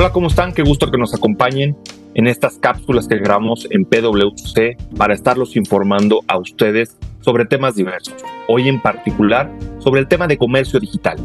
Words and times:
Hola, 0.00 0.12
¿cómo 0.12 0.28
están? 0.28 0.52
Qué 0.52 0.62
gusto 0.62 0.92
que 0.92 0.96
nos 0.96 1.12
acompañen 1.12 1.76
en 2.14 2.28
estas 2.28 2.56
cápsulas 2.58 3.08
que 3.08 3.18
grabamos 3.18 3.66
en 3.68 3.84
PwC 3.84 4.76
para 4.96 5.12
estarlos 5.12 5.56
informando 5.56 6.20
a 6.28 6.38
ustedes 6.38 6.96
sobre 7.18 7.46
temas 7.46 7.74
diversos. 7.74 8.14
Hoy 8.46 8.68
en 8.68 8.80
particular 8.80 9.50
sobre 9.80 10.00
el 10.00 10.06
tema 10.06 10.28
de 10.28 10.38
comercio 10.38 10.78
digital. 10.78 11.16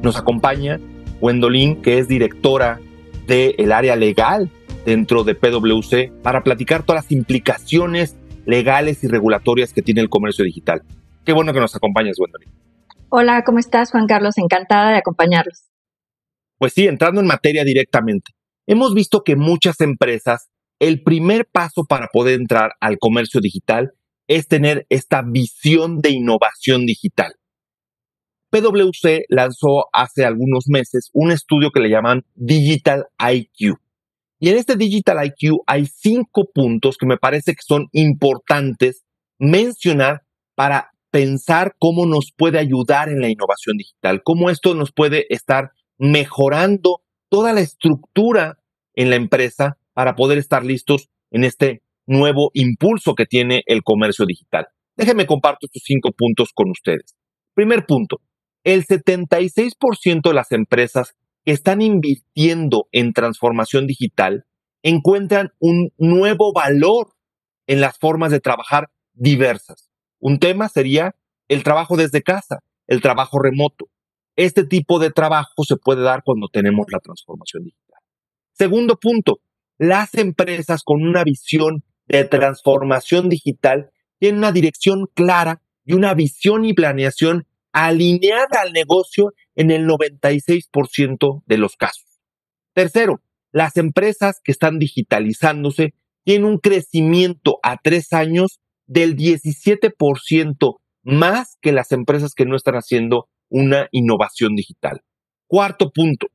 Nos 0.00 0.16
acompaña 0.16 0.80
Gwendolyn, 1.20 1.82
que 1.82 1.98
es 1.98 2.08
directora 2.08 2.80
del 3.26 3.70
área 3.70 3.96
legal 3.96 4.50
dentro 4.86 5.24
de 5.24 5.34
PwC, 5.34 6.10
para 6.22 6.42
platicar 6.42 6.84
todas 6.84 7.04
las 7.04 7.12
implicaciones 7.12 8.16
legales 8.46 9.04
y 9.04 9.08
regulatorias 9.08 9.74
que 9.74 9.82
tiene 9.82 10.00
el 10.00 10.08
comercio 10.08 10.42
digital. 10.42 10.80
Qué 11.26 11.34
bueno 11.34 11.52
que 11.52 11.60
nos 11.60 11.76
acompañes, 11.76 12.16
Gwendolyn. 12.16 12.48
Hola, 13.10 13.44
¿cómo 13.44 13.58
estás, 13.58 13.90
Juan 13.90 14.06
Carlos? 14.06 14.38
Encantada 14.38 14.92
de 14.92 14.96
acompañarlos. 14.96 15.71
Pues 16.62 16.74
sí, 16.74 16.86
entrando 16.86 17.20
en 17.20 17.26
materia 17.26 17.64
directamente, 17.64 18.34
hemos 18.68 18.94
visto 18.94 19.24
que 19.24 19.34
muchas 19.34 19.80
empresas, 19.80 20.48
el 20.78 21.02
primer 21.02 21.44
paso 21.44 21.82
para 21.88 22.06
poder 22.12 22.40
entrar 22.40 22.74
al 22.80 22.98
comercio 23.00 23.40
digital 23.40 23.94
es 24.28 24.46
tener 24.46 24.86
esta 24.88 25.22
visión 25.22 25.98
de 25.98 26.10
innovación 26.10 26.86
digital. 26.86 27.34
PwC 28.50 29.24
lanzó 29.28 29.86
hace 29.92 30.24
algunos 30.24 30.68
meses 30.68 31.10
un 31.12 31.32
estudio 31.32 31.72
que 31.72 31.80
le 31.80 31.90
llaman 31.90 32.24
Digital 32.36 33.06
IQ. 33.18 33.80
Y 34.38 34.50
en 34.50 34.56
este 34.56 34.76
Digital 34.76 35.18
IQ 35.26 35.64
hay 35.66 35.86
cinco 35.86 36.44
puntos 36.54 36.96
que 36.96 37.06
me 37.06 37.16
parece 37.16 37.54
que 37.54 37.62
son 37.66 37.88
importantes 37.90 39.02
mencionar 39.36 40.22
para 40.54 40.92
pensar 41.10 41.74
cómo 41.80 42.06
nos 42.06 42.32
puede 42.36 42.60
ayudar 42.60 43.08
en 43.08 43.20
la 43.20 43.28
innovación 43.28 43.78
digital, 43.78 44.22
cómo 44.22 44.48
esto 44.48 44.76
nos 44.76 44.92
puede 44.92 45.26
estar 45.28 45.72
mejorando 45.98 47.02
toda 47.28 47.52
la 47.52 47.60
estructura 47.60 48.58
en 48.94 49.10
la 49.10 49.16
empresa 49.16 49.78
para 49.94 50.14
poder 50.14 50.38
estar 50.38 50.64
listos 50.64 51.08
en 51.30 51.44
este 51.44 51.82
nuevo 52.06 52.50
impulso 52.54 53.14
que 53.14 53.26
tiene 53.26 53.62
el 53.66 53.82
comercio 53.82 54.26
digital. 54.26 54.66
Déjenme 54.96 55.26
comparto 55.26 55.66
estos 55.66 55.82
cinco 55.84 56.10
puntos 56.12 56.50
con 56.54 56.70
ustedes. 56.70 57.16
Primer 57.54 57.86
punto, 57.86 58.20
el 58.64 58.84
76% 58.86 60.22
de 60.22 60.34
las 60.34 60.52
empresas 60.52 61.14
que 61.44 61.52
están 61.52 61.82
invirtiendo 61.82 62.88
en 62.92 63.12
transformación 63.12 63.86
digital 63.86 64.44
encuentran 64.82 65.50
un 65.58 65.90
nuevo 65.98 66.52
valor 66.52 67.14
en 67.66 67.80
las 67.80 67.98
formas 67.98 68.30
de 68.30 68.40
trabajar 68.40 68.90
diversas. 69.14 69.90
Un 70.18 70.38
tema 70.38 70.68
sería 70.68 71.14
el 71.48 71.62
trabajo 71.62 71.96
desde 71.96 72.22
casa, 72.22 72.60
el 72.86 73.00
trabajo 73.00 73.38
remoto. 73.38 73.86
Este 74.36 74.64
tipo 74.64 74.98
de 74.98 75.10
trabajo 75.10 75.64
se 75.66 75.76
puede 75.76 76.02
dar 76.02 76.22
cuando 76.24 76.48
tenemos 76.48 76.86
la 76.90 77.00
transformación 77.00 77.64
digital. 77.64 78.00
Segundo 78.52 78.98
punto, 78.98 79.40
las 79.78 80.14
empresas 80.14 80.82
con 80.84 81.02
una 81.02 81.24
visión 81.24 81.82
de 82.06 82.24
transformación 82.24 83.28
digital 83.28 83.90
tienen 84.18 84.38
una 84.38 84.52
dirección 84.52 85.06
clara 85.14 85.62
y 85.84 85.94
una 85.94 86.14
visión 86.14 86.64
y 86.64 86.72
planeación 86.72 87.46
alineada 87.72 88.60
al 88.62 88.72
negocio 88.72 89.32
en 89.54 89.70
el 89.70 89.86
96% 89.86 91.42
de 91.46 91.58
los 91.58 91.76
casos. 91.76 92.20
Tercero, 92.74 93.22
las 93.50 93.76
empresas 93.76 94.40
que 94.42 94.52
están 94.52 94.78
digitalizándose 94.78 95.94
tienen 96.24 96.46
un 96.46 96.58
crecimiento 96.58 97.58
a 97.62 97.76
tres 97.76 98.12
años 98.12 98.60
del 98.86 99.16
17% 99.16 100.76
más 101.02 101.58
que 101.60 101.72
las 101.72 101.92
empresas 101.92 102.34
que 102.34 102.46
no 102.46 102.56
están 102.56 102.76
haciendo 102.76 103.28
una 103.52 103.88
innovación 103.92 104.56
digital. 104.56 105.02
Cuarto 105.46 105.92
punto, 105.92 106.26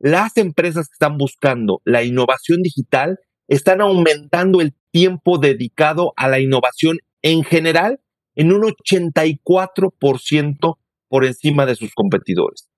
las 0.00 0.36
empresas 0.36 0.88
que 0.88 0.94
están 0.94 1.16
buscando 1.16 1.80
la 1.84 2.02
innovación 2.02 2.62
digital 2.62 3.20
están 3.46 3.80
aumentando 3.80 4.60
el 4.60 4.74
tiempo 4.90 5.38
dedicado 5.38 6.12
a 6.16 6.26
la 6.28 6.40
innovación 6.40 6.98
en 7.22 7.44
general 7.44 8.00
en 8.34 8.52
un 8.52 8.62
84% 8.62 10.78
por 11.08 11.24
encima 11.24 11.64
de 11.64 11.76
sus 11.76 11.94
competidores. 11.94 12.68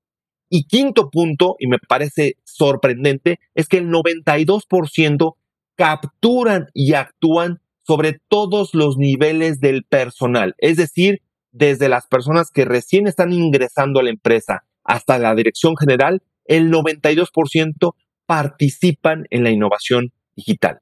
Y 0.51 0.67
quinto 0.67 1.09
punto, 1.11 1.57
y 1.59 1.67
me 1.67 1.79
parece 1.79 2.35
sorprendente, 2.45 3.41
es 3.55 3.67
que 3.67 3.79
el 3.79 3.89
92% 3.89 5.37
capturan 5.75 6.67
y 6.75 6.93
actúan 6.93 7.63
sobre 7.83 8.21
todos 8.29 8.75
los 8.75 8.99
niveles 8.99 9.61
del 9.61 9.85
personal, 9.85 10.55
es 10.59 10.77
decir, 10.77 11.23
desde 11.57 11.89
las 11.89 12.07
personas 12.07 12.51
que 12.51 12.67
recién 12.67 13.07
están 13.07 13.33
ingresando 13.33 13.99
a 13.99 14.03
la 14.03 14.11
empresa 14.11 14.65
hasta 14.85 15.19
la 15.19 15.35
dirección 15.35 15.75
general, 15.77 16.23
el 16.45 16.71
92% 16.71 17.95
participan 18.27 19.25
en 19.31 19.43
la 19.43 19.51
innovación 19.51 20.13
digital. 20.37 20.81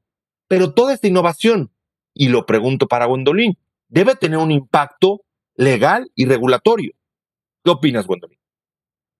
Pero 0.49 0.75
toda 0.75 0.93
esta 0.93 1.07
innovación, 1.07 1.71
y 2.13 2.29
lo 2.29 2.45
pregunto 2.45 2.89
para 2.89 3.07
Gwendolyn, 3.07 3.57
debe 3.89 4.17
tener 4.17 4.39
un 4.39 4.51
impacto 4.51 5.21
legal 5.55 6.11
y 6.17 6.27
regulatorio. 6.27 6.93
¿Qué 7.65 7.71
opinas, 7.71 8.07
Gwendolyn? 8.07 8.39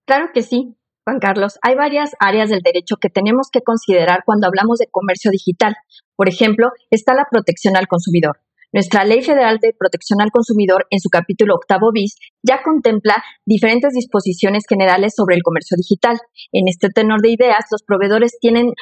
Claro 0.07 0.31
que 0.35 0.43
sí, 0.43 0.77
Juan 1.05 1.21
Carlos. 1.21 1.59
Hay 1.63 1.77
varias 1.77 2.11
áreas 2.19 2.51
del 2.51 2.63
derecho 2.63 2.97
que 2.97 3.11
tenemos 3.11 3.49
que 3.53 3.63
considerar 3.63 4.23
cuando 4.27 4.49
hablamos 4.49 4.79
de 4.79 4.89
comercio 4.91 5.31
digital. 5.31 5.77
Por 6.17 6.29
ejemplo, 6.29 6.71
está 6.91 7.15
la 7.15 7.27
protección 7.31 7.77
al 7.77 7.87
consumidor. 7.87 8.41
Nuestra 8.75 9.05
Ley 9.05 9.23
Federal 9.23 9.59
de 9.63 9.73
Protección 9.79 10.21
al 10.21 10.33
Consumidor, 10.33 10.89
en 10.91 10.99
su 10.99 11.09
capítulo 11.09 11.55
octavo 11.55 11.93
bis, 11.93 12.17
ya 12.43 12.61
contempla 12.65 13.23
diferentes 13.47 13.93
disposiciones 13.93 14.65
generales 14.69 15.15
sobre 15.17 15.37
el 15.37 15.45
comercio 15.45 15.77
digital. 15.77 16.19
En 16.51 16.67
este 16.67 16.89
tenor 16.89 17.21
de 17.23 17.31
ideas, 17.31 17.67
los 17.71 17.85
proveedores 17.85 18.37
tienen 18.41 18.73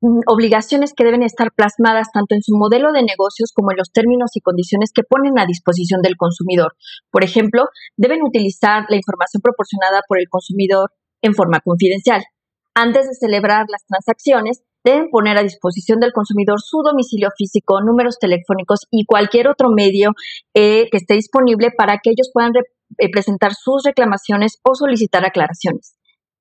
mm, 0.00 0.20
obligaciones 0.24 0.94
que 0.96 1.04
deben 1.04 1.22
estar 1.22 1.52
plasmadas 1.54 2.08
tanto 2.14 2.34
en 2.34 2.40
su 2.40 2.56
modelo 2.56 2.92
de 2.92 3.02
negocios 3.02 3.52
como 3.54 3.72
en 3.72 3.76
los 3.76 3.92
términos 3.92 4.30
y 4.36 4.40
condiciones 4.40 4.90
que 4.90 5.02
ponen 5.02 5.38
a 5.38 5.44
disposición 5.44 6.00
del 6.00 6.16
consumidor. 6.16 6.72
Por 7.10 7.22
ejemplo, 7.22 7.64
deben 7.98 8.22
utilizar 8.22 8.86
la 8.88 8.96
información 8.96 9.42
proporcionada 9.42 10.00
por 10.08 10.18
el 10.18 10.30
consumidor 10.30 10.92
en 11.20 11.34
forma 11.34 11.60
confidencial. 11.60 12.24
Antes 12.72 13.06
de 13.06 13.14
celebrar 13.20 13.66
las 13.68 13.84
transacciones, 13.84 14.62
deben 14.84 15.08
poner 15.10 15.38
a 15.38 15.42
disposición 15.42 16.00
del 16.00 16.12
consumidor 16.12 16.60
su 16.60 16.82
domicilio 16.82 17.30
físico, 17.36 17.80
números 17.82 18.18
telefónicos 18.18 18.86
y 18.90 19.04
cualquier 19.04 19.48
otro 19.48 19.70
medio 19.70 20.12
eh, 20.54 20.88
que 20.90 20.98
esté 20.98 21.14
disponible 21.14 21.70
para 21.76 21.98
que 22.02 22.10
ellos 22.10 22.30
puedan 22.32 22.52
eh, 22.98 23.10
presentar 23.10 23.54
sus 23.54 23.82
reclamaciones 23.84 24.58
o 24.62 24.74
solicitar 24.74 25.24
aclaraciones. 25.24 25.96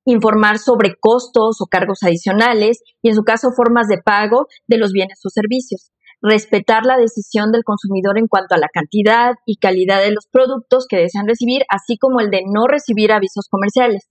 Informar 0.05 0.57
sobre 0.57 0.95
costos 0.99 1.61
o 1.61 1.67
cargos 1.67 1.99
adicionales 2.01 2.81
y, 3.03 3.09
en 3.09 3.15
su 3.15 3.23
caso, 3.23 3.49
formas 3.55 3.87
de 3.87 3.99
pago 3.99 4.47
de 4.67 4.77
los 4.77 4.91
bienes 4.91 5.19
o 5.25 5.29
servicios. 5.29 5.91
Respetar 6.23 6.85
la 6.85 6.97
decisión 6.97 7.51
del 7.51 7.63
consumidor 7.63 8.17
en 8.17 8.27
cuanto 8.27 8.55
a 8.55 8.57
la 8.57 8.67
cantidad 8.73 9.33
y 9.45 9.57
calidad 9.57 10.01
de 10.01 10.11
los 10.11 10.27
productos 10.27 10.85
que 10.87 10.97
desean 10.97 11.27
recibir, 11.27 11.63
así 11.69 11.97
como 11.97 12.19
el 12.19 12.31
de 12.31 12.43
no 12.47 12.67
recibir 12.67 13.11
avisos 13.11 13.47
comerciales. 13.49 14.09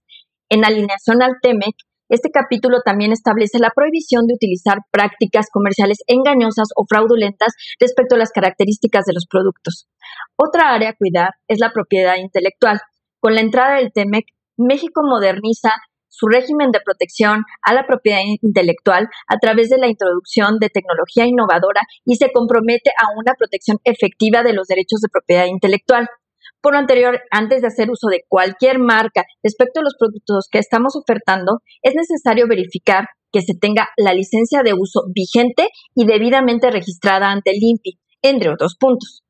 En 0.49 0.65
alineación 0.65 1.21
al 1.21 1.35
TEMEC, 1.41 1.75
este 2.11 2.29
capítulo 2.29 2.81
también 2.83 3.13
establece 3.13 3.57
la 3.57 3.71
prohibición 3.73 4.27
de 4.27 4.33
utilizar 4.33 4.79
prácticas 4.91 5.47
comerciales 5.49 5.99
engañosas 6.07 6.67
o 6.75 6.85
fraudulentas 6.85 7.55
respecto 7.79 8.15
a 8.15 8.17
las 8.17 8.31
características 8.31 9.05
de 9.05 9.13
los 9.13 9.27
productos. 9.27 9.87
Otra 10.35 10.73
área 10.73 10.89
a 10.89 10.95
cuidar 10.95 11.29
es 11.47 11.59
la 11.59 11.71
propiedad 11.71 12.17
intelectual. 12.17 12.81
Con 13.21 13.35
la 13.35 13.41
entrada 13.41 13.77
del 13.77 13.93
TEMEC, 13.93 14.25
México 14.57 15.01
moderniza 15.03 15.71
su 16.09 16.27
régimen 16.27 16.71
de 16.71 16.81
protección 16.83 17.43
a 17.61 17.73
la 17.73 17.87
propiedad 17.87 18.19
intelectual 18.41 19.07
a 19.27 19.37
través 19.37 19.69
de 19.69 19.77
la 19.77 19.87
introducción 19.87 20.59
de 20.59 20.69
tecnología 20.69 21.25
innovadora 21.25 21.81
y 22.03 22.17
se 22.17 22.31
compromete 22.33 22.91
a 22.91 23.07
una 23.17 23.33
protección 23.35 23.77
efectiva 23.85 24.43
de 24.43 24.51
los 24.51 24.67
derechos 24.67 24.99
de 24.99 25.07
propiedad 25.09 25.45
intelectual. 25.45 26.09
Por 26.61 26.73
lo 26.73 26.79
anterior, 26.79 27.19
antes 27.31 27.61
de 27.61 27.67
hacer 27.67 27.89
uso 27.89 28.07
de 28.07 28.23
cualquier 28.27 28.77
marca 28.77 29.23
respecto 29.43 29.79
a 29.79 29.83
los 29.83 29.95
productos 29.97 30.47
que 30.51 30.59
estamos 30.59 30.95
ofertando, 30.95 31.59
es 31.81 31.95
necesario 31.95 32.47
verificar 32.47 33.07
que 33.31 33.41
se 33.41 33.53
tenga 33.59 33.89
la 33.97 34.13
licencia 34.13 34.61
de 34.61 34.73
uso 34.73 35.01
vigente 35.13 35.69
y 35.95 36.05
debidamente 36.05 36.69
registrada 36.69 37.31
ante 37.31 37.51
el 37.51 37.57
INPI, 37.61 37.99
entre 38.21 38.49
otros 38.49 38.75
puntos. 38.79 39.23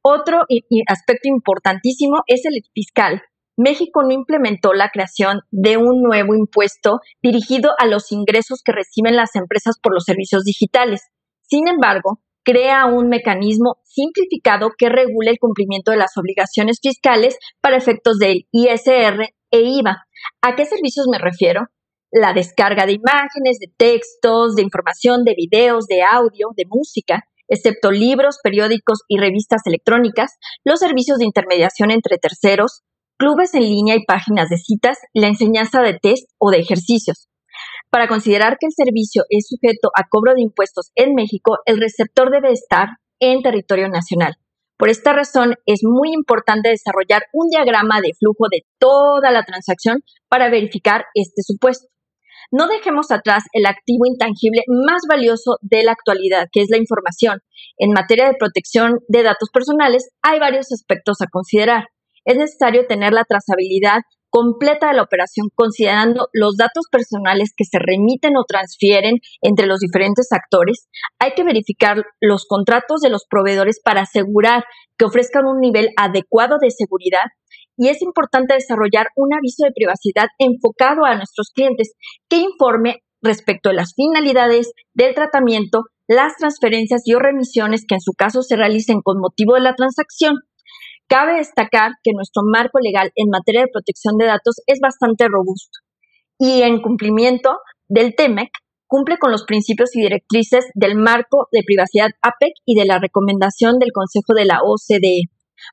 Otro 0.00 0.44
aspecto 0.86 1.28
importantísimo 1.28 2.22
es 2.26 2.46
el 2.46 2.62
fiscal. 2.72 3.22
México 3.56 4.02
no 4.04 4.12
implementó 4.12 4.72
la 4.72 4.88
creación 4.90 5.40
de 5.50 5.76
un 5.76 6.00
nuevo 6.02 6.34
impuesto 6.34 7.00
dirigido 7.20 7.72
a 7.78 7.86
los 7.86 8.12
ingresos 8.12 8.62
que 8.64 8.72
reciben 8.72 9.16
las 9.16 9.34
empresas 9.34 9.76
por 9.82 9.92
los 9.92 10.04
servicios 10.04 10.44
digitales. 10.44 11.02
Sin 11.42 11.66
embargo, 11.66 12.20
crea 12.48 12.86
un 12.86 13.10
mecanismo 13.10 13.76
simplificado 13.84 14.70
que 14.78 14.88
regule 14.88 15.30
el 15.30 15.38
cumplimiento 15.38 15.90
de 15.90 15.98
las 15.98 16.16
obligaciones 16.16 16.78
fiscales 16.80 17.36
para 17.60 17.76
efectos 17.76 18.18
del 18.18 18.46
ISR 18.52 19.28
e 19.50 19.60
IVA. 19.60 20.06
¿A 20.40 20.56
qué 20.56 20.64
servicios 20.64 21.06
me 21.10 21.18
refiero? 21.18 21.66
La 22.10 22.32
descarga 22.32 22.86
de 22.86 22.92
imágenes, 22.92 23.58
de 23.60 23.70
textos, 23.76 24.54
de 24.54 24.62
información, 24.62 25.24
de 25.24 25.34
videos, 25.36 25.88
de 25.88 26.00
audio, 26.02 26.48
de 26.56 26.64
música, 26.66 27.24
excepto 27.48 27.90
libros, 27.90 28.38
periódicos 28.42 29.00
y 29.08 29.18
revistas 29.18 29.60
electrónicas, 29.66 30.38
los 30.64 30.80
servicios 30.80 31.18
de 31.18 31.26
intermediación 31.26 31.90
entre 31.90 32.16
terceros, 32.16 32.80
clubes 33.18 33.52
en 33.52 33.64
línea 33.64 33.94
y 33.94 34.06
páginas 34.06 34.48
de 34.48 34.56
citas, 34.56 34.96
la 35.12 35.26
enseñanza 35.26 35.82
de 35.82 35.98
test 35.98 36.30
o 36.38 36.50
de 36.50 36.60
ejercicios. 36.60 37.28
Para 37.90 38.06
considerar 38.06 38.58
que 38.60 38.66
el 38.66 38.72
servicio 38.72 39.24
es 39.30 39.46
sujeto 39.48 39.90
a 39.96 40.06
cobro 40.08 40.34
de 40.34 40.42
impuestos 40.42 40.90
en 40.94 41.14
México, 41.14 41.58
el 41.64 41.80
receptor 41.80 42.30
debe 42.30 42.52
estar 42.52 42.88
en 43.18 43.42
territorio 43.42 43.88
nacional. 43.88 44.34
Por 44.76 44.90
esta 44.90 45.12
razón, 45.12 45.54
es 45.66 45.80
muy 45.82 46.12
importante 46.12 46.68
desarrollar 46.68 47.22
un 47.32 47.48
diagrama 47.48 48.00
de 48.00 48.12
flujo 48.18 48.46
de 48.50 48.64
toda 48.78 49.30
la 49.32 49.42
transacción 49.44 50.02
para 50.28 50.50
verificar 50.50 51.06
este 51.14 51.42
supuesto. 51.42 51.88
No 52.52 52.68
dejemos 52.68 53.10
atrás 53.10 53.44
el 53.52 53.66
activo 53.66 54.06
intangible 54.06 54.62
más 54.68 55.02
valioso 55.08 55.56
de 55.62 55.82
la 55.82 55.92
actualidad, 55.92 56.46
que 56.52 56.60
es 56.60 56.68
la 56.70 56.78
información. 56.78 57.40
En 57.76 57.90
materia 57.90 58.26
de 58.26 58.36
protección 58.38 59.00
de 59.08 59.22
datos 59.22 59.48
personales, 59.52 60.10
hay 60.22 60.38
varios 60.38 60.72
aspectos 60.72 61.20
a 61.20 61.26
considerar. 61.30 61.86
Es 62.24 62.36
necesario 62.36 62.86
tener 62.86 63.12
la 63.12 63.24
trazabilidad 63.24 64.00
completa 64.30 64.92
la 64.92 65.02
operación 65.02 65.48
considerando 65.54 66.28
los 66.32 66.56
datos 66.56 66.84
personales 66.90 67.52
que 67.56 67.64
se 67.64 67.78
remiten 67.78 68.36
o 68.36 68.44
transfieren 68.46 69.16
entre 69.42 69.66
los 69.66 69.80
diferentes 69.80 70.28
actores. 70.32 70.88
Hay 71.18 71.32
que 71.34 71.44
verificar 71.44 72.04
los 72.20 72.46
contratos 72.46 73.00
de 73.00 73.10
los 73.10 73.24
proveedores 73.28 73.80
para 73.82 74.02
asegurar 74.02 74.64
que 74.98 75.06
ofrezcan 75.06 75.46
un 75.46 75.60
nivel 75.60 75.90
adecuado 75.96 76.56
de 76.60 76.70
seguridad 76.70 77.24
y 77.76 77.88
es 77.88 78.02
importante 78.02 78.54
desarrollar 78.54 79.06
un 79.14 79.32
aviso 79.32 79.64
de 79.64 79.72
privacidad 79.74 80.26
enfocado 80.38 81.04
a 81.04 81.14
nuestros 81.14 81.50
clientes 81.54 81.92
que 82.28 82.38
informe 82.38 82.96
respecto 83.22 83.70
a 83.70 83.72
las 83.72 83.94
finalidades 83.94 84.72
del 84.94 85.14
tratamiento, 85.14 85.82
las 86.08 86.36
transferencias 86.36 87.02
y 87.04 87.14
o 87.14 87.18
remisiones 87.18 87.84
que 87.86 87.94
en 87.94 88.00
su 88.00 88.12
caso 88.12 88.42
se 88.42 88.56
realicen 88.56 89.00
con 89.02 89.20
motivo 89.20 89.54
de 89.54 89.60
la 89.60 89.74
transacción 89.74 90.34
Cabe 91.08 91.38
destacar 91.38 91.92
que 92.02 92.12
nuestro 92.14 92.42
marco 92.44 92.78
legal 92.80 93.10
en 93.14 93.30
materia 93.30 93.62
de 93.62 93.72
protección 93.72 94.16
de 94.18 94.26
datos 94.26 94.56
es 94.66 94.78
bastante 94.80 95.26
robusto 95.28 95.78
y 96.38 96.62
en 96.62 96.82
cumplimiento 96.82 97.56
del 97.88 98.14
TEMEC 98.14 98.50
cumple 98.86 99.16
con 99.18 99.32
los 99.32 99.44
principios 99.44 99.96
y 99.96 100.02
directrices 100.02 100.66
del 100.74 100.96
marco 100.96 101.48
de 101.50 101.62
privacidad 101.64 102.10
APEC 102.22 102.52
y 102.66 102.74
de 102.74 102.86
la 102.86 102.98
recomendación 102.98 103.78
del 103.78 103.92
Consejo 103.92 104.34
de 104.34 104.44
la 104.44 104.60
OCDE. 104.62 105.30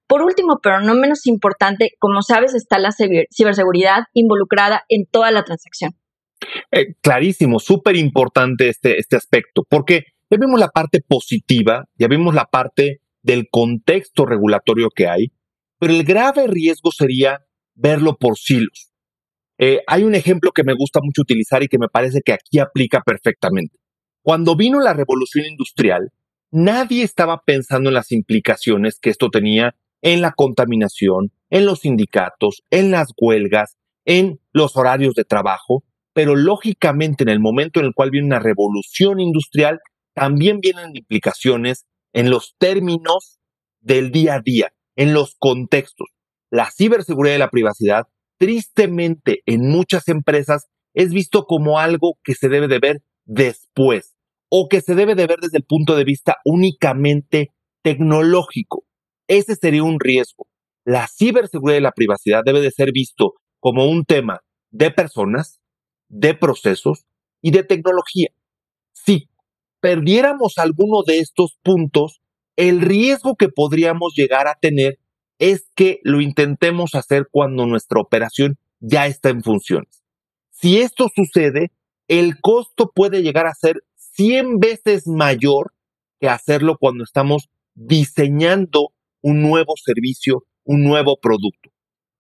Por 0.08 0.22
último, 0.22 0.60
pero 0.64 0.82
no 0.82 0.96
menos 0.96 1.28
importante, 1.28 1.92
como 2.00 2.22
sabes, 2.22 2.56
está 2.56 2.80
la 2.80 2.92
ciberseguridad 2.92 4.04
involucrada 4.14 4.84
en 4.90 5.06
toda 5.06 5.32
la 5.32 5.44
transacción. 5.44 5.92
Eh, 6.72 6.96
clarísimo, 7.02 7.60
súper 7.60 7.96
importante 7.96 8.70
este, 8.70 9.00
este 9.00 9.16
aspecto, 9.16 9.64
porque 9.70 10.04
ya 10.30 10.38
vimos 10.38 10.60
la 10.60 10.70
parte 10.70 11.02
positiva, 11.08 11.86
ya 11.98 12.08
vimos 12.08 12.34
la 12.34 12.46
parte 12.46 13.02
del 13.26 13.48
contexto 13.50 14.26
regulatorio 14.28 14.90
que 14.96 15.08
hay, 15.08 15.32
pero 15.80 15.94
el 15.94 16.04
grave 16.04 16.46
riesgo 16.46 16.92
sería 16.92 17.40
verlo 17.74 18.18
por 18.18 18.38
silos. 18.38 18.92
Eh, 19.58 19.82
hay 19.88 20.04
un 20.04 20.14
ejemplo 20.14 20.52
que 20.52 20.64
me 20.64 20.76
gusta 20.76 21.00
mucho 21.02 21.24
utilizar 21.24 21.64
y 21.64 21.68
que 21.68 21.80
me 21.80 21.88
parece 21.88 22.22
que 22.22 22.34
aquí 22.34 22.60
aplica 22.60 23.02
perfectamente. 23.02 23.80
Cuando 24.22 24.56
vino 24.56 24.80
la 24.80 24.94
revolución 24.94 25.46
industrial, 25.46 26.12
nadie 26.52 27.04
estaba 27.04 27.42
pensando 27.44 27.90
en 27.90 27.96
las 27.96 28.12
implicaciones 28.12 29.00
que 29.00 29.10
esto 29.10 29.30
tenía 29.32 29.76
en 30.04 30.22
la 30.22 30.32
contaminación, 30.32 31.32
en 31.50 31.66
los 31.66 31.80
sindicatos, 31.80 32.62
en 32.70 32.92
las 32.92 33.08
huelgas, 33.20 33.76
en 34.06 34.40
los 34.52 34.78
horarios 34.78 35.16
de 35.16 35.24
trabajo, 35.24 35.84
pero 36.14 36.36
lógicamente 36.36 37.24
en 37.24 37.30
el 37.30 37.40
momento 37.40 37.80
en 37.80 37.88
el 37.88 37.94
cual 37.96 38.12
viene 38.12 38.28
una 38.28 38.40
revolución 38.40 39.20
industrial, 39.20 39.80
también 40.14 40.60
vienen 40.60 40.96
implicaciones 40.96 41.88
en 42.16 42.30
los 42.30 42.56
términos 42.58 43.40
del 43.82 44.10
día 44.10 44.36
a 44.36 44.40
día, 44.40 44.72
en 44.96 45.14
los 45.14 45.36
contextos. 45.38 46.08
La 46.50 46.72
ciberseguridad 46.72 47.36
y 47.36 47.40
la 47.40 47.50
privacidad, 47.50 48.08
tristemente 48.38 49.42
en 49.46 49.70
muchas 49.70 50.08
empresas, 50.08 50.68
es 50.94 51.12
visto 51.12 51.44
como 51.44 51.78
algo 51.78 52.18
que 52.24 52.34
se 52.34 52.48
debe 52.48 52.70
de 52.70 52.80
ver 52.80 53.04
después 53.26 54.16
o 54.50 54.70
que 54.70 54.80
se 54.80 54.96
debe 54.96 55.16
de 55.16 55.28
ver 55.28 55.40
desde 55.42 55.58
el 55.58 55.66
punto 55.66 55.98
de 55.98 56.06
vista 56.06 56.38
únicamente 56.46 57.52
tecnológico. 57.84 58.86
Ese 59.28 59.56
sería 59.56 59.84
un 59.84 60.00
riesgo. 60.00 60.48
La 60.86 61.08
ciberseguridad 61.08 61.80
y 61.80 61.84
la 61.84 61.92
privacidad 61.92 62.44
debe 62.46 62.62
de 62.62 62.72
ser 62.72 62.94
visto 62.94 63.34
como 63.60 63.90
un 63.90 64.06
tema 64.06 64.40
de 64.72 64.90
personas, 64.90 65.60
de 66.08 66.34
procesos 66.34 67.06
y 67.42 67.52
de 67.52 67.64
tecnología. 67.64 68.30
Perdiéramos 69.86 70.58
alguno 70.58 71.04
de 71.06 71.20
estos 71.20 71.60
puntos, 71.62 72.20
el 72.56 72.82
riesgo 72.82 73.36
que 73.36 73.50
podríamos 73.50 74.16
llegar 74.16 74.48
a 74.48 74.58
tener 74.60 74.98
es 75.38 75.70
que 75.76 76.00
lo 76.02 76.22
intentemos 76.22 76.96
hacer 76.96 77.28
cuando 77.30 77.68
nuestra 77.68 78.02
operación 78.02 78.58
ya 78.80 79.06
está 79.06 79.30
en 79.30 79.44
funciones. 79.44 80.02
Si 80.50 80.80
esto 80.80 81.08
sucede, 81.16 81.72
el 82.08 82.42
costo 82.42 82.94
puede 82.96 83.22
llegar 83.22 83.46
a 83.46 83.54
ser 83.54 83.84
100 84.16 84.58
veces 84.58 85.06
mayor 85.06 85.72
que 86.20 86.30
hacerlo 86.30 86.78
cuando 86.80 87.04
estamos 87.04 87.50
diseñando 87.76 88.90
un 89.22 89.44
nuevo 89.44 89.76
servicio, 89.78 90.48
un 90.64 90.82
nuevo 90.82 91.20
producto. 91.22 91.70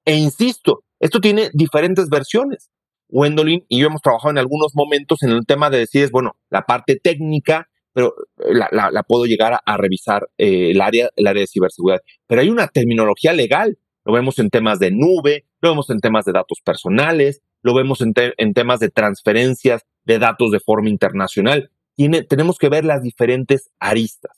E 0.05 0.15
insisto, 0.15 0.83
esto 0.99 1.19
tiene 1.19 1.49
diferentes 1.51 2.09
versiones. 2.09 2.69
Wendolin 3.09 3.65
y 3.69 3.79
yo 3.79 3.87
hemos 3.87 4.01
trabajado 4.01 4.31
en 4.31 4.37
algunos 4.37 4.75
momentos 4.75 5.23
en 5.23 5.31
el 5.31 5.45
tema 5.45 5.69
de 5.69 5.79
decir, 5.79 6.09
bueno, 6.11 6.35
la 6.49 6.63
parte 6.63 6.99
técnica, 7.01 7.69
pero 7.93 8.13
eh, 8.39 8.53
la, 8.53 9.03
puedo 9.03 9.25
llegar 9.25 9.59
a, 9.63 9.77
revisar 9.77 10.29
eh, 10.37 10.71
el, 10.71 10.81
área, 10.81 11.09
el 11.15 11.27
área 11.27 11.41
de 11.41 11.47
ciberseguridad. 11.47 12.01
Pero 12.27 12.41
hay 12.41 12.49
una 12.49 12.67
terminología 12.67 13.33
legal. 13.33 13.77
Lo 14.03 14.13
vemos 14.13 14.37
en 14.39 14.49
temas 14.49 14.79
de 14.79 14.91
nube, 14.91 15.45
lo 15.61 15.69
vemos 15.69 15.89
en 15.89 15.99
temas 15.99 16.25
de 16.25 16.33
datos 16.33 16.59
personales, 16.63 17.41
lo 17.61 17.73
vemos 17.73 18.01
en, 18.01 18.13
en 18.15 18.53
temas 18.53 18.79
de 18.79 18.89
transferencias 18.89 19.83
de 20.03 20.19
datos 20.19 20.51
de 20.51 20.59
forma 20.59 20.89
internacional. 20.89 21.71
Tiene, 21.95 22.23
tenemos 22.23 22.57
que 22.57 22.69
ver 22.69 22.85
las 22.85 23.01
diferentes 23.01 23.71
aristas. 23.79 24.37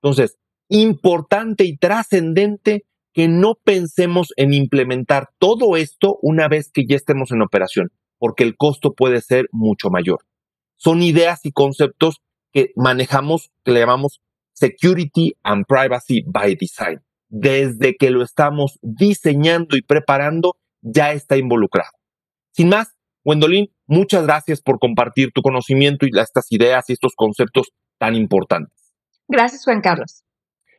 Entonces, 0.00 0.38
importante 0.68 1.64
y 1.64 1.76
trascendente 1.76 2.84
que 3.12 3.28
no 3.28 3.56
pensemos 3.62 4.32
en 4.36 4.54
implementar 4.54 5.28
todo 5.38 5.76
esto 5.76 6.18
una 6.22 6.48
vez 6.48 6.70
que 6.72 6.86
ya 6.86 6.96
estemos 6.96 7.30
en 7.30 7.42
operación 7.42 7.90
porque 8.22 8.44
el 8.44 8.56
costo 8.56 8.92
puede 8.92 9.20
ser 9.20 9.48
mucho 9.50 9.90
mayor. 9.90 10.20
Son 10.76 11.02
ideas 11.02 11.40
y 11.42 11.50
conceptos 11.50 12.20
que 12.52 12.70
manejamos, 12.76 13.50
que 13.64 13.72
le 13.72 13.80
llamamos 13.80 14.20
Security 14.52 15.32
and 15.42 15.64
Privacy 15.66 16.22
by 16.24 16.54
Design. 16.54 17.00
Desde 17.28 17.96
que 17.96 18.10
lo 18.10 18.22
estamos 18.22 18.78
diseñando 18.80 19.76
y 19.76 19.82
preparando, 19.82 20.54
ya 20.82 21.10
está 21.10 21.36
involucrado. 21.36 21.90
Sin 22.52 22.68
más, 22.68 22.94
Gwendolyn, 23.24 23.72
muchas 23.86 24.22
gracias 24.22 24.62
por 24.62 24.78
compartir 24.78 25.32
tu 25.34 25.42
conocimiento 25.42 26.06
y 26.06 26.16
estas 26.16 26.46
ideas 26.52 26.88
y 26.90 26.92
estos 26.92 27.14
conceptos 27.16 27.72
tan 27.98 28.14
importantes. 28.14 28.92
Gracias, 29.26 29.64
Juan 29.64 29.80
Carlos. 29.80 30.22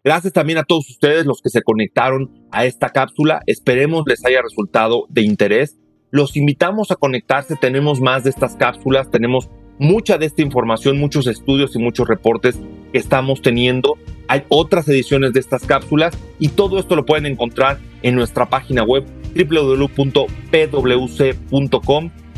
Gracias 0.01 0.31
también 0.31 0.59
a 0.59 0.63
todos 0.63 0.89
ustedes 0.89 1.25
los 1.25 1.41
que 1.41 1.49
se 1.49 1.61
conectaron 1.61 2.47
a 2.53 2.63
esta 2.63 2.91
cápsula. 2.91 3.41
Esperemos 3.47 4.05
les 4.07 4.23
haya 4.23 4.41
resultado 4.41 5.07
de 5.09 5.23
interés 5.23 5.77
los 6.13 6.37
invitamos 6.37 6.91
a 6.91 6.95
conectarse, 6.95 7.55
tenemos 7.55 7.99
más 7.99 8.23
de 8.23 8.29
estas 8.29 8.55
cápsulas, 8.55 9.09
tenemos 9.09 9.49
mucha 9.79 10.19
de 10.19 10.27
esta 10.27 10.43
información, 10.43 10.99
muchos 10.99 11.25
estudios 11.25 11.75
y 11.75 11.79
muchos 11.79 12.07
reportes 12.07 12.59
que 12.91 12.99
estamos 12.99 13.41
teniendo. 13.41 13.97
Hay 14.27 14.43
otras 14.49 14.87
ediciones 14.87 15.33
de 15.33 15.39
estas 15.39 15.65
cápsulas 15.65 16.15
y 16.37 16.49
todo 16.49 16.77
esto 16.77 16.95
lo 16.95 17.03
pueden 17.03 17.25
encontrar 17.25 17.79
en 18.03 18.13
nuestra 18.13 18.47
página 18.47 18.83
web 18.83 19.03
www.pwc.com 19.35 20.19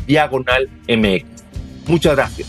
diagonal 0.06 0.70
mx. 0.88 1.44
Muchas 1.86 2.16
gracias. 2.16 2.48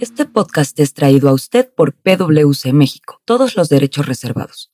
Este 0.00 0.24
podcast 0.24 0.80
es 0.80 0.94
traído 0.94 1.28
a 1.28 1.32
usted 1.32 1.72
por 1.72 1.94
PwC 1.94 2.72
México, 2.72 3.20
todos 3.24 3.54
los 3.54 3.68
derechos 3.68 4.06
reservados. 4.06 4.73